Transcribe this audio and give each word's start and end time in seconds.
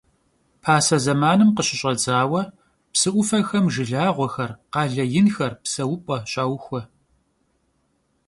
Pase 0.63 0.97
zemanım 1.05 1.49
khışış'edzaue 1.55 2.43
psı 2.93 3.09
'Ufexem 3.13 3.65
jjılağuexer, 3.73 4.51
khale 4.73 5.05
yinxer, 5.13 5.53
pseup'e 5.63 6.17
şauxue. 6.31 6.81